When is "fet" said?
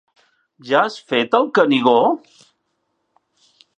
1.11-1.37